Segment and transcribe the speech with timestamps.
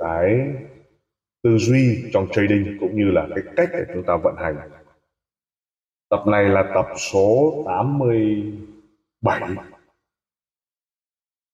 [0.00, 0.54] cái
[1.42, 4.70] tư duy trong trading cũng như là cái cách để chúng ta vận hành.
[6.08, 9.40] Tập này là tập số 87.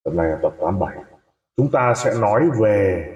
[0.04, 1.04] Tập này là tập 87.
[1.56, 3.12] Chúng ta sẽ nói về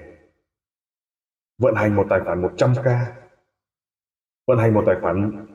[1.59, 3.05] vận hành một tài khoản 100k,
[4.47, 5.47] vận hành một tài khoản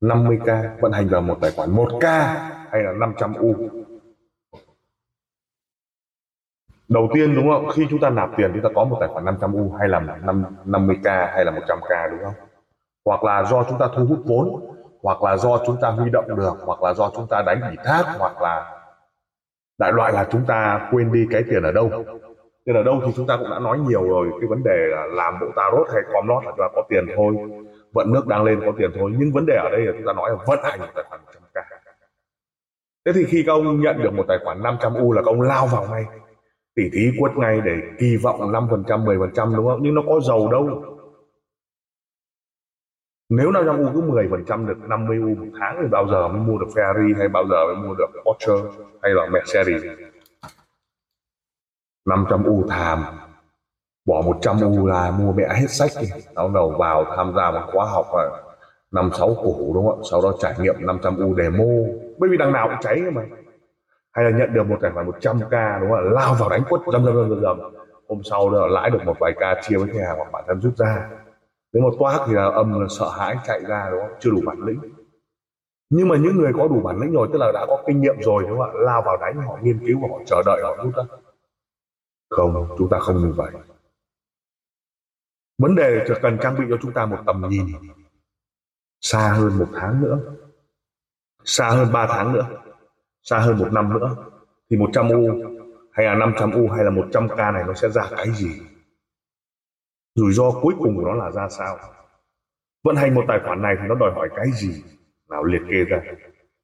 [0.00, 2.06] 50k, vận hành vào một tài khoản 1k
[2.70, 3.85] hay là 500u
[6.88, 7.68] đầu tiên đúng không?
[7.74, 10.44] Khi chúng ta nạp tiền chúng ta có một tài khoản 500U hay là 5,
[10.64, 12.34] 50k hay là 100k đúng không?
[13.04, 16.36] Hoặc là do chúng ta thu hút vốn hoặc là do chúng ta huy động
[16.36, 18.72] được hoặc là do chúng ta đánh ủy thác hoặc là
[19.78, 21.90] đại loại là chúng ta quên đi cái tiền ở đâu.
[22.64, 25.06] Tiền ở đâu thì chúng ta cũng đã nói nhiều rồi cái vấn đề là
[25.06, 27.34] làm bộ tarot hay com lót là chúng ta có tiền thôi.
[27.92, 30.12] Vận nước đang lên có tiền thôi nhưng vấn đề ở đây là chúng ta
[30.12, 31.20] nói là vận hành một tài khoản
[31.54, 31.62] 100k
[33.06, 35.66] thế thì khi các ông nhận được một tài khoản 500U là các ông lao
[35.66, 36.04] vào ngay
[36.76, 39.80] tỷ thí quất ngay để kỳ vọng 5%, 10% đúng không?
[39.82, 40.82] Nhưng nó có giàu đâu.
[43.28, 46.40] Nếu nào trong U cứ 10% được 50 U một tháng thì bao giờ mới
[46.40, 49.82] mua được Ferrari hay bao giờ mới mua được Porsche hay là Mercedes.
[52.06, 53.04] 500 U thàm
[54.06, 57.62] bỏ 100 U là mua mẹ hết sách đi sau đầu vào tham gia một
[57.72, 58.42] khóa học là
[58.90, 61.64] năm sáu củ đúng không ạ sau đó trải nghiệm 500 U demo
[62.18, 63.22] bởi vì đằng nào cũng cháy mà
[64.16, 66.10] hay là nhận được một tài khoản 100k đúng không ạ?
[66.12, 67.60] Lao vào đánh quất, dầm dầm dầm dầm
[68.08, 70.60] hôm sau là lãi được một vài ca chia với khách hàng hoặc bản thân
[70.60, 71.10] rút ra.
[71.72, 74.16] Nếu một toác thì là âm là sợ hãi chạy ra, đúng không?
[74.20, 74.80] Chưa đủ bản lĩnh.
[75.90, 78.20] Nhưng mà những người có đủ bản lĩnh rồi, tức là đã có kinh nghiệm
[78.20, 78.72] rồi, đúng không ạ?
[78.74, 81.02] Lao vào đánh, họ nghiên cứu và họ chờ đợi, họ rút ra
[82.30, 83.52] không, chúng ta không như vậy.
[85.58, 87.66] Vấn đề chỉ cần trang bị cho chúng ta một tầm nhìn.
[89.00, 90.18] Xa hơn một tháng nữa.
[91.44, 92.46] Xa hơn ba tháng nữa
[93.30, 94.16] xa hơn một năm nữa
[94.70, 95.28] thì 100 U
[95.92, 98.60] hay là 500 U hay là 100 K này nó sẽ ra cái gì?
[100.14, 101.78] Rủi ro cuối cùng của nó là ra sao?
[102.84, 104.82] Vận hành một tài khoản này thì nó đòi hỏi cái gì?
[105.28, 106.02] Nào liệt kê ra.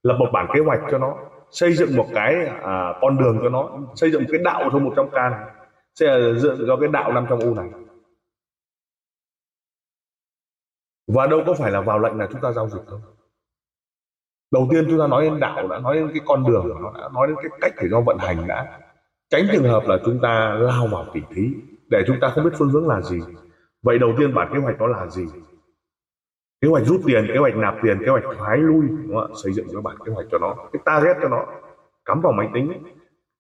[0.02, 1.16] Lập một bản kế hoạch cho nó
[1.50, 5.10] xây dựng một cái à, con đường cho nó xây dựng cái đạo cho 100
[5.10, 5.50] k này
[5.94, 6.06] sẽ
[6.36, 7.68] dựa do cái đạo 500 u này.
[11.06, 13.00] Và đâu có phải là vào lệnh là chúng ta giao dịch đâu
[14.52, 17.08] đầu tiên chúng ta nói đến đạo, đã nói đến cái con đường, nó đã
[17.14, 18.78] nói đến cái cách để nó vận hành đã.
[19.30, 21.48] Tránh trường hợp là chúng ta lao vào tỉ thí,
[21.88, 23.20] để chúng ta không biết phương hướng là gì.
[23.82, 25.26] Vậy đầu tiên bản kế hoạch nó là gì?
[26.60, 29.34] Kế hoạch rút tiền, kế hoạch nạp tiền, kế hoạch thoái lui, đúng không?
[29.44, 31.46] xây dựng cái bản kế hoạch cho nó, cái target cho nó.
[32.04, 32.72] Cắm vào máy tính,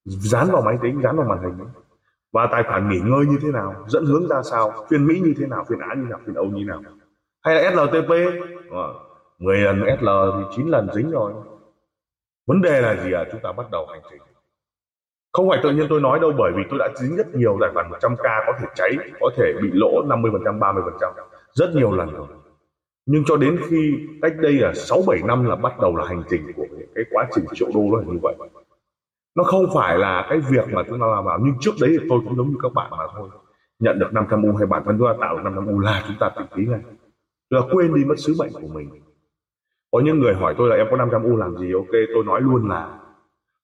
[0.04, 1.66] dán vào máy tính, dán vào màn hình.
[2.32, 5.34] Và tài khoản nghỉ ngơi như thế nào, dẫn hướng ra sao, phiên mỹ như
[5.38, 6.82] thế nào, phiên á như thế nào, phiên âu như thế nào.
[7.44, 8.12] Hay là sltp
[9.42, 10.08] 10 lần SL
[10.38, 11.32] thì 9 lần dính rồi.
[12.46, 13.24] Vấn đề là gì à?
[13.32, 14.22] Chúng ta bắt đầu hành trình.
[15.32, 17.70] Không phải tự nhiên tôi nói đâu, bởi vì tôi đã dính rất nhiều tài
[17.74, 21.12] khoản 100k có thể cháy, có thể bị lỗ 50% 30%
[21.52, 22.26] rất nhiều lần rồi.
[23.06, 26.22] Nhưng cho đến khi cách đây là 6 7 năm là bắt đầu là hành
[26.30, 28.34] trình của cái quá trình triệu đô nó là như vậy.
[29.36, 32.06] Nó không phải là cái việc mà chúng ta làm vào, nhưng trước đấy thì
[32.08, 33.28] tôi cũng giống như các bạn mà thôi.
[33.78, 36.16] Nhận được 500 u hay bản thân chúng ta, tạo được 500 u là chúng
[36.20, 36.80] ta tự tí ngay.
[37.50, 38.90] Là quên đi mất sứ mệnh của mình
[39.92, 41.72] có những người hỏi tôi là em có 500 u làm gì?
[41.72, 42.98] Ok, tôi nói luôn là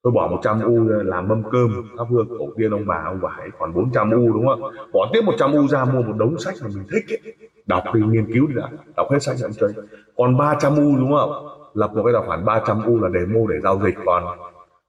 [0.03, 3.49] tôi bỏ 100 u làm mâm cơm, thắp hương tổ tiên ông bà, ông vải
[3.59, 4.73] còn 400 u, đúng không?
[4.93, 7.35] Bỏ tiếp 100 u ra mua một đống sách mà mình thích ấy.
[7.67, 8.69] đọc đi, nghiên cứu đi đã.
[8.97, 9.73] Đọc hết sách dẫn chơi.
[10.17, 11.59] Còn 300 u, đúng không?
[11.75, 14.39] Lập một cái tài khoản 300 u là để mua để giao dịch còn.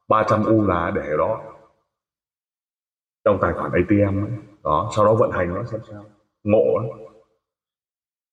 [0.07, 1.41] 300 u là để đó.
[3.25, 4.31] Trong tài khoản ATM ấy.
[4.63, 6.05] đó, sau đó vận hành nó xem sao.
[6.43, 6.95] Ngộ đó.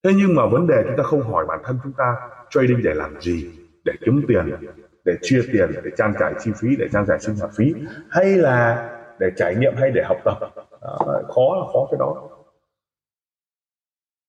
[0.04, 2.16] thế nhưng mà vấn đề chúng ta không hỏi bản thân chúng ta
[2.50, 3.50] trading để làm gì?
[3.84, 4.56] Để kiếm tiền
[5.04, 7.74] để chia tiền để trang trải chi phí để trang trải sinh hoạt phí
[8.10, 10.38] hay là để trải nghiệm hay để học tập?
[10.82, 10.98] Đó,
[11.28, 12.28] khó là khó cái đó.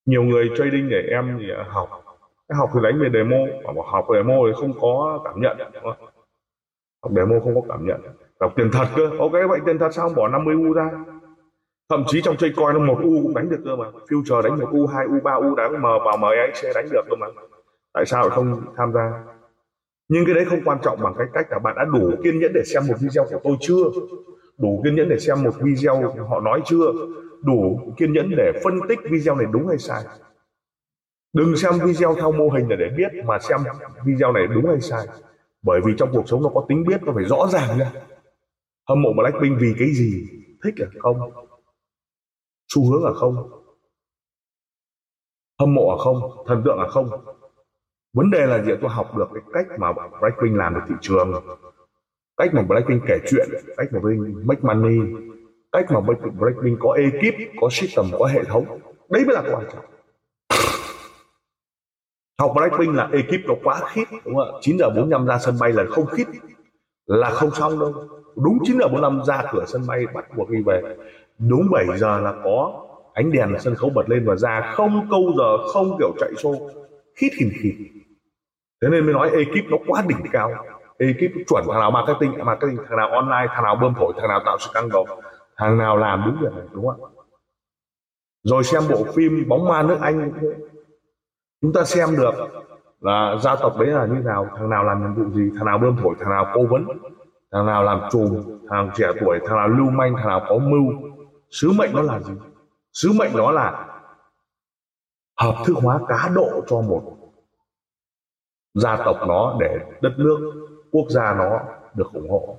[0.06, 1.88] Nhiều người trading để em thì học.
[2.48, 5.56] Cái học thì đánh về demo mà học demo thì không có cảm nhận
[7.02, 8.00] học demo không có cảm nhận.
[8.40, 9.10] Đọc tiền thật cơ.
[9.18, 10.90] Ok vậy tiền thật sao không bỏ 50 u ra.
[11.90, 13.84] Thậm chí trong chơi coi nó một u cũng đánh được cơ mà.
[14.08, 17.16] Future đánh một u hai u ba u đánh m vào MXC đánh được cơ
[17.16, 17.26] mà
[17.98, 19.24] tại sao lại không tham gia?
[20.08, 22.52] Nhưng cái đấy không quan trọng bằng cái cách là bạn đã đủ kiên nhẫn
[22.54, 23.84] để xem một video của tôi chưa?
[24.58, 26.92] Đủ kiên nhẫn để xem một video họ nói chưa?
[27.42, 30.02] Đủ kiên nhẫn để phân tích video này đúng hay sai?
[31.32, 33.60] Đừng xem video theo mô hình là để biết mà xem
[34.04, 35.06] video này đúng hay sai.
[35.62, 37.92] Bởi vì trong cuộc sống nó có tính biết, nó phải rõ ràng ra
[38.88, 40.26] hâm mộ Blackpink vì cái gì?
[40.64, 41.16] Thích à không?
[42.68, 43.50] Xu hướng à không?
[45.60, 46.44] Hâm mộ à không?
[46.46, 47.10] Thần tượng à không?
[48.14, 51.32] Vấn đề là gì tôi học được cái cách mà Blackpink làm được thị trường,
[52.36, 54.98] cách mà Blackpink kể chuyện, cách mà Blackpink make money,
[55.72, 56.00] cách mà
[56.38, 58.64] Blackpink có ekip, có system, có hệ thống.
[59.10, 59.84] Đấy mới là quan trọng.
[62.40, 64.58] Học Blackpink là ekip nó quá khít, đúng không ạ?
[64.60, 66.26] 9 giờ 45 ra sân bay là không khít,
[67.06, 67.94] là không xong đâu.
[68.36, 70.96] Đúng 9 giờ 45 ra cửa sân bay bắt buộc đi về.
[71.38, 74.72] Đúng 7 giờ là có ánh đèn sân khấu bật lên và ra.
[74.74, 76.70] Không câu giờ, không kiểu chạy xô
[77.16, 77.97] khít khỉnh khỉnh
[78.82, 80.50] thế nên mới nói ekip nó quá đỉnh cao
[80.98, 84.40] ekip chuẩn thằng nào marketing marketing thằng nào online thằng nào bơm thổi thằng nào
[84.44, 85.08] tạo sự căng đồng
[85.56, 87.10] thằng nào làm đúng việc này đúng không ạ
[88.42, 90.32] rồi xem bộ phim bóng ma nước anh
[91.62, 92.32] chúng ta xem được
[93.00, 95.78] là gia tộc đấy là như nào thằng nào làm nhiệm vụ gì thằng nào
[95.78, 96.86] bơm thổi thằng nào cố vấn
[97.52, 100.92] thằng nào làm trùm thằng trẻ tuổi thằng nào lưu manh thằng nào có mưu
[101.50, 102.34] sứ mệnh nó là gì
[102.92, 103.86] sứ mệnh đó là
[105.40, 107.17] hợp thức hóa cá độ cho một
[108.74, 110.52] gia tộc nó để đất nước,
[110.92, 111.60] quốc gia nó
[111.94, 112.58] được ủng hộ.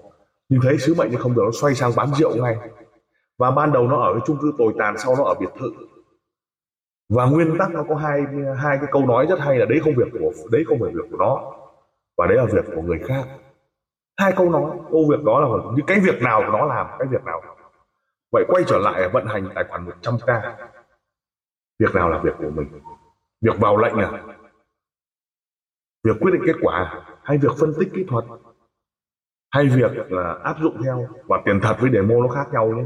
[0.50, 2.58] Nhưng thấy sứ mệnh nhưng không được, nó xoay sang bán rượu ngay.
[3.38, 5.72] Và ban đầu nó ở cái chung cư tồi tàn, sau nó ở biệt thự.
[7.10, 8.22] Và nguyên tắc nó có hai
[8.58, 11.08] hai cái câu nói rất hay là đấy không việc của, đấy không phải việc
[11.12, 11.54] của nó,
[12.18, 13.24] và đấy là việc của người khác.
[14.18, 17.08] Hai câu nói, câu việc đó là những cái việc nào của nó làm, cái
[17.12, 17.42] việc nào.
[18.32, 20.42] Vậy quay trở lại vận hành tài khoản 100k
[21.80, 22.68] việc nào là việc của mình?
[23.42, 24.24] Việc vào lệnh à?
[26.04, 28.26] Việc quyết định kết quả hay việc phân tích kỹ thuật
[29.52, 32.84] hay việc là áp dụng theo và tiền thật với demo nó khác nhau nhé.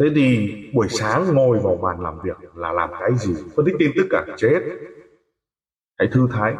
[0.00, 3.34] Thế thì buổi sáng ngồi vào bàn làm việc là làm cái gì?
[3.56, 4.60] Phân tích tin tức cả chết.
[5.98, 6.56] Hãy thư thái.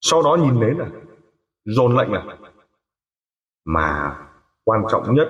[0.00, 0.90] Sau đó nhìn đến là
[1.64, 2.36] dồn lệnh là
[3.64, 4.18] mà
[4.64, 5.28] quan trọng nhất,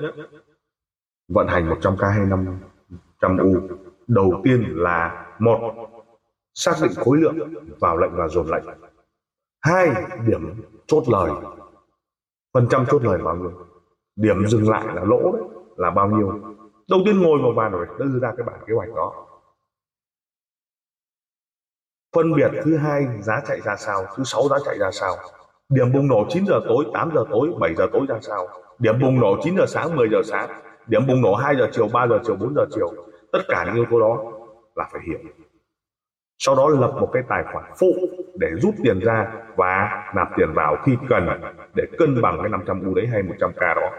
[1.29, 3.69] vận hành 100k hay 500 u,
[4.07, 5.61] đầu tiên là một
[6.55, 7.39] xác định khối lượng
[7.81, 8.65] vào lệnh và dồn lệnh.
[9.61, 9.89] Hai
[10.27, 11.31] điểm chốt lời.
[12.55, 13.65] Phần trăm chốt lời bao nhiêu
[14.17, 15.43] điểm dừng lại là lỗ đấy,
[15.77, 16.41] là bao nhiêu?
[16.89, 19.27] Đầu tiên ngồi vào bàn rồi, đưa ra cái bản kế hoạch đó.
[22.15, 25.17] Phân biệt thứ hai giá chạy ra sao, thứ sáu giá chạy ra sao.
[25.69, 28.49] Điểm bùng nổ 9 giờ tối 8 giờ tối 7 giờ tối ra sao.
[28.79, 30.51] Điểm bùng nổ 9 giờ sáng 10 giờ sáng.
[30.87, 32.93] Điểm bùng nổ 2 giờ chiều 3 giờ chiều 4 giờ chiều.
[33.33, 34.33] Tất cả những yếu tố đó
[34.75, 35.19] là phải hiểu
[36.39, 37.93] sau đó lập một cái tài khoản phụ
[38.39, 41.29] để rút tiền ra và nạp tiền vào khi cần
[41.75, 43.91] để cân bằng cái 500 U đấy hay 100k đó.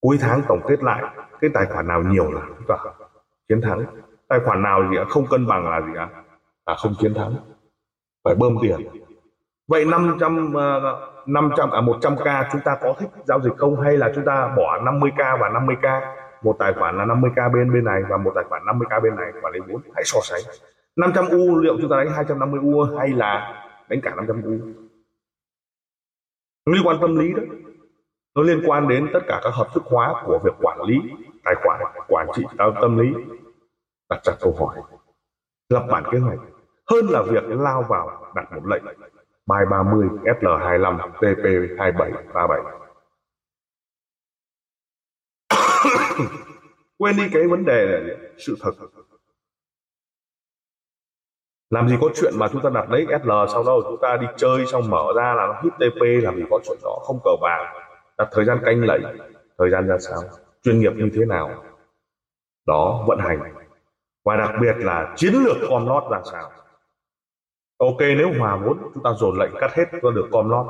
[0.00, 1.02] Cuối tháng tổng kết lại,
[1.40, 2.76] cái tài khoản nào nhiều là chúng ta
[3.48, 3.84] chiến thắng.
[4.28, 6.08] Tài khoản nào gì không cân bằng là gì ạ
[6.66, 7.34] là không chiến thắng.
[8.24, 8.80] Phải bơm tiền.
[9.68, 10.52] Vậy 500
[11.26, 13.80] 500 ờ, à 100k chúng ta có thích giao dịch không?
[13.80, 16.00] Hay là chúng ta bỏ 50k và 50k
[16.42, 19.32] một tài khoản là 50k bên bên này và một tài khoản 50k bên này
[19.42, 19.82] quản lý vốn.
[19.94, 20.40] Hãy so sánh.
[20.98, 24.58] 500 u, liệu chúng ta đánh 250 u hay là đánh cả 500 u?
[26.72, 27.42] Liên quan tâm lý đó,
[28.34, 30.96] nó liên quan đến tất cả các hợp thức hóa của việc quản lý
[31.44, 33.14] tài khoản, quản trị tâm lý.
[34.08, 34.76] Đặt ra câu hỏi,
[35.68, 36.38] lập bản kế hoạch,
[36.90, 38.84] hơn là việc lao vào đặt một lệnh
[39.46, 41.44] bài 30 SL25 TP
[41.78, 42.78] 2737
[46.98, 48.02] quên đi cái vấn đề
[48.38, 48.72] sự thật
[51.70, 54.26] làm gì có chuyện mà chúng ta đặt lấy SL sau đó chúng ta đi
[54.36, 57.30] chơi xong mở ra là nó hit TP làm gì có chuyện đó, không cờ
[57.42, 57.72] bạc.
[58.18, 59.02] Đặt thời gian canh lệnh
[59.58, 60.22] thời gian ra sao,
[60.62, 61.64] chuyên nghiệp như thế nào.
[62.66, 63.54] Đó, vận hành.
[64.24, 66.50] Và đặc biệt là chiến lược com lót ra sao.
[67.78, 70.66] Ok, nếu hòa vốn chúng ta dồn lệnh cắt hết cho được com lót.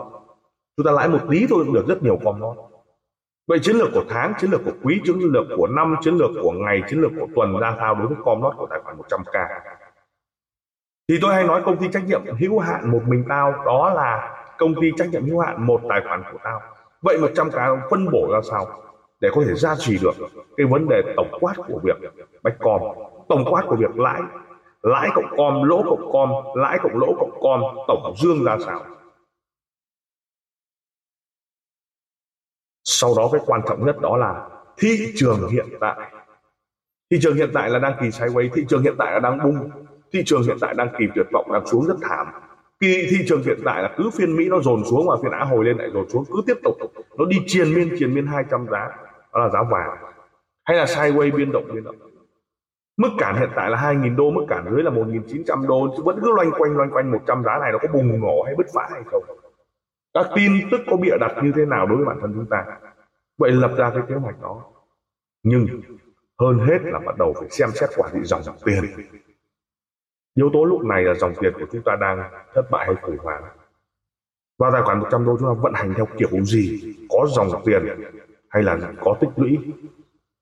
[0.76, 2.56] Chúng ta lãi một tí thôi cũng được rất nhiều com lót.
[3.46, 6.30] Vậy chiến lược của tháng, chiến lược của quý, chiến lược của năm, chiến lược
[6.42, 8.96] của ngày, chiến lược của tuần ra sao đối với com lót của tài khoản
[8.96, 9.48] 100k
[11.08, 14.44] thì tôi hay nói công ty trách nhiệm hữu hạn một mình tao, đó là
[14.58, 16.62] công ty trách nhiệm hữu hạn một tài khoản của tao.
[17.02, 18.82] Vậy 100 cái phân bổ ra sao?
[19.20, 20.14] Để có thể gia trì được
[20.56, 21.96] cái vấn đề tổng quát của việc
[22.42, 22.80] bách com.
[23.28, 24.20] Tổng quát của việc lãi.
[24.82, 28.84] Lãi cộng com, lỗ cộng com, lãi cộng lỗ cộng com, tổng dương ra sao?
[32.84, 36.12] Sau đó cái quan trọng nhất đó là thị trường hiện tại.
[37.10, 39.70] Thị trường hiện tại là đang kỳ sideways, thị trường hiện tại là đang bung
[40.12, 42.26] thị trường hiện tại đang kỳ tuyệt vọng, đang xuống rất thảm.
[42.80, 45.44] Kỳ thị trường hiện tại là cứ phiên Mỹ nó dồn xuống và phiên Á
[45.44, 46.76] hồi lên lại dồn xuống, cứ tiếp tục.
[47.18, 48.88] Nó đi triền miên triền miên 200 giá,
[49.32, 49.98] đó là giá vàng.
[50.64, 51.96] Hay là sideways biên động biên động.
[52.96, 56.18] Mức cản hiện tại là 2.000 đô, mức cản dưới là 1.900 đô, chứ vẫn
[56.22, 58.88] cứ loanh quanh loanh quanh 100 giá này nó có bùng nổ hay bứt phá
[58.90, 59.22] hay không.
[60.14, 62.64] Các tin tức có bịa đặt như thế nào đối với bản thân chúng ta?
[63.38, 64.64] Vậy lập ra cái kế hoạch đó.
[65.42, 65.66] Nhưng
[66.40, 68.84] hơn hết là bắt đầu phải xem xét quản trị dòng dòng tiền
[70.38, 73.18] yếu tố lúc này là dòng tiền của chúng ta đang thất bại hay khủng
[73.18, 73.42] hoảng.
[74.58, 76.94] Và tài khoản 100 đô chúng ta vận hành theo kiểu gì?
[77.10, 77.82] Có dòng tiền
[78.48, 79.58] hay là có tích lũy?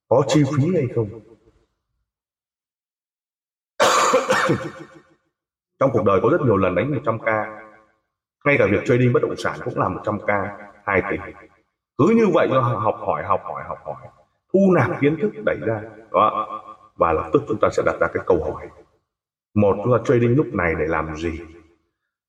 [0.09, 1.09] Có chi phí hay không?
[5.81, 7.57] Trong cuộc đời có rất nhiều lần đánh 100k
[8.45, 11.17] ngay cả việc trading bất động sản cũng là 100k 2 tỷ.
[11.99, 14.09] Cứ như vậy nó học hỏi học hỏi học hỏi.
[14.53, 15.83] Thu nạp kiến thức đẩy ra.
[16.13, 16.63] Đó.
[16.97, 18.69] Và lập tức chúng ta sẽ đặt ra cái câu hỏi
[19.57, 21.41] một chúng ta trading lúc này để làm gì?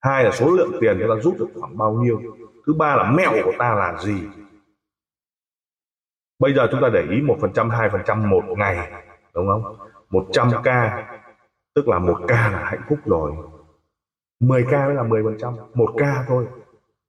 [0.01, 2.21] Hai là số lượng tiền chúng ta rút được khoảng bao nhiêu?
[2.67, 4.21] Thứ ba là mẹo của ta là gì?
[6.39, 8.91] Bây giờ chúng ta để ý một phần trăm, hai phần trăm một ngày,
[9.33, 9.77] đúng không?
[10.09, 10.67] Một trăm k,
[11.75, 13.31] tức là một k là hạnh phúc rồi.
[14.39, 16.47] 10k mới là 10 phần trăm, một k thôi.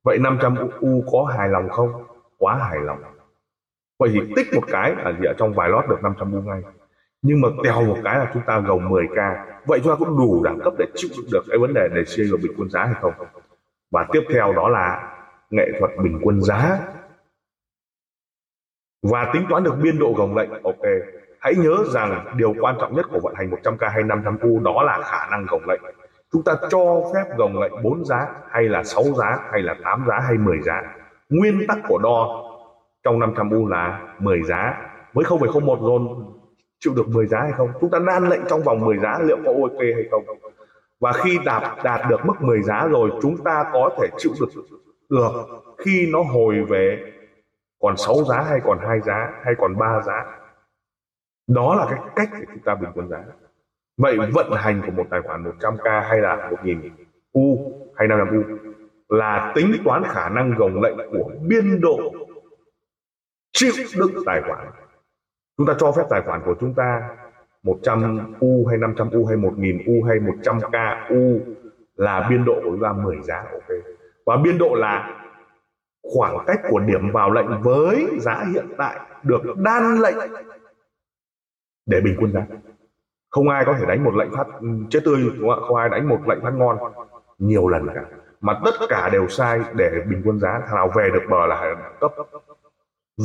[0.05, 2.05] Vậy 500 u có hài lòng không?
[2.39, 3.03] Quá hài lòng.
[3.99, 6.63] Vậy thì tích một cái là gì ở trong vài lót được 500 u ngay
[7.23, 10.43] nhưng mà tèo một cái là chúng ta gồng 10k vậy chúng ta cũng đủ
[10.45, 12.95] đẳng cấp để chịu đựng được cái vấn đề để chia bình quân giá hay
[13.01, 13.13] không?
[13.91, 15.15] Và tiếp theo đó là
[15.51, 16.79] nghệ thuật bình quân giá.
[19.03, 20.83] Và tính toán được biên độ gồng lệnh ok.
[21.41, 24.83] Hãy nhớ rằng điều quan trọng nhất của vận hành 100k hay 500 u đó
[24.83, 25.81] là khả năng gồng lệnh.
[26.33, 30.05] Chúng ta cho phép gồng lệnh 4 giá hay là 6 giá hay là 8
[30.09, 30.83] giá hay 10 giá.
[31.29, 32.45] Nguyên tắc của đo
[33.05, 36.38] trong 500 u là 10 giá với 0,01 zone
[36.81, 37.71] chịu được 10 giá hay không?
[37.81, 40.25] Chúng ta nan lệnh trong vòng 10 giá liệu có ok hay không?
[41.01, 44.49] Và khi đạt đạt được mức 10 giá rồi, chúng ta có thể chịu được
[45.11, 45.31] được
[45.79, 47.13] khi nó hồi về
[47.81, 50.27] còn 6 giá hay còn hai giá hay còn 3 giá.
[51.47, 53.25] Đó là cái cách để chúng ta bình quân giá.
[53.97, 56.91] Vậy vận hành của một tài khoản 100k hay là 1.000
[57.33, 58.43] u hay 500 u
[59.17, 61.99] là tính toán khả năng gồng lệnh của biên độ
[63.53, 64.67] chịu đựng tài khoản
[65.59, 67.09] chúng ta cho phép tài khoản của chúng ta
[67.63, 71.41] 100 U hay 500 U hay 1000 U hay 100k U
[71.97, 73.79] là biên độ của chúng ta 10 giá, ok.
[74.27, 75.21] Và biên độ là
[76.03, 80.17] khoảng cách của điểm vào lệnh với giá hiện tại được đan lệnh
[81.87, 82.47] để bình quân giá.
[83.31, 85.65] Không ai có thể đánh một lệnh phát ừ, chết tươi, đúng không?
[85.69, 86.79] không ai đánh một lệnh phát ngon
[87.39, 88.05] nhiều lần cả.
[88.41, 91.75] Mà tất cả đều sai để bình quân giá thằng nào về được bờ là
[92.01, 92.13] cấp.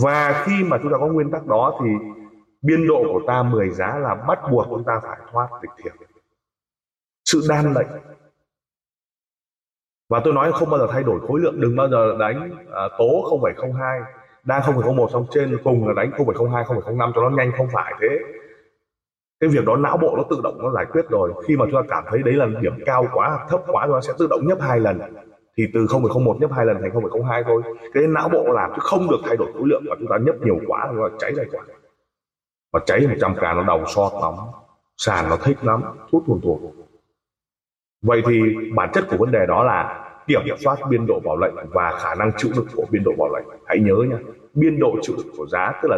[0.01, 1.89] Và khi mà chúng ta có nguyên tắc đó thì
[2.63, 5.93] biên độ của ta 10 giá là bắt buộc chúng ta phải thoát tịch thiệt.
[7.25, 7.87] Sự đan lệnh
[10.09, 12.83] và tôi nói không bao giờ thay đổi khối lượng đừng bao giờ đánh à,
[12.97, 14.03] tố 0,02
[14.43, 18.07] đang 0,01 xong trên cùng là đánh 0,02 0,05 cho nó nhanh không phải thế.
[19.39, 21.33] Cái việc đó não bộ nó tự động nó giải quyết rồi.
[21.47, 24.01] Khi mà chúng ta cảm thấy đấy là điểm cao quá thấp quá rồi nó
[24.01, 24.99] sẽ tự động nhấp hai lần.
[25.57, 27.61] Thì từ 0,01 nhấp hai lần thành 0,02 thôi.
[27.93, 30.35] Cái não bộ làm chứ không được thay đổi khối lượng và chúng ta nhấp
[30.41, 31.65] nhiều quá nó cháy tài khoản
[32.73, 34.33] mà cháy 100 k nó đầu so lắm
[34.97, 36.59] sàn nó thích lắm, thuốc thuần thuộc.
[38.01, 41.53] Vậy thì bản chất của vấn đề đó là kiểm soát biên độ bảo lệnh
[41.69, 43.59] và khả năng chịu lực của biên độ bảo lệnh.
[43.65, 44.17] Hãy nhớ nha,
[44.53, 45.97] biên độ chịu lực của giá, tức là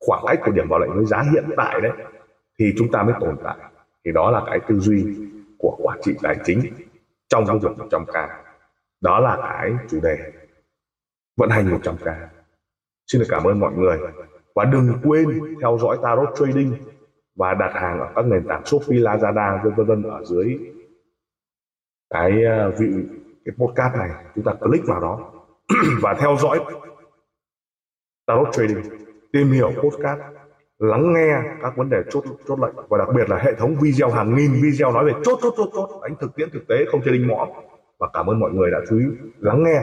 [0.00, 1.92] khoảng cách của điểm bảo lệnh với giá hiện tại đấy,
[2.58, 3.56] thì chúng ta mới tồn tại.
[4.04, 6.60] Thì đó là cái tư duy của quản trị tài chính
[7.28, 8.28] trong cái việc 100k
[9.00, 10.32] đó là cái chủ đề
[11.36, 12.14] vận hành 100k
[13.06, 13.98] xin được cảm ơn mọi người
[14.54, 16.74] và đừng quên theo dõi Tarot Trading
[17.36, 20.58] và đặt hàng ở các nền tảng Shopee, Lazada vân vân ở dưới
[22.10, 22.86] cái ờ, vị
[23.44, 24.10] cái podcast này.
[24.34, 25.32] Chúng ta click vào đó
[26.02, 26.60] và theo dõi
[28.26, 28.82] Tarot Trading
[29.32, 30.20] tìm hiểu podcast
[30.78, 34.10] lắng nghe các vấn đề chốt chốt lệnh và đặc biệt là hệ thống video
[34.10, 37.00] hàng nghìn video nói về chốt chốt chốt chốt đánh thực tiễn thực tế không
[37.04, 37.48] chơi đinh mõm.
[37.98, 39.04] Và cảm ơn mọi người đã chú ý
[39.38, 39.82] lắng nghe.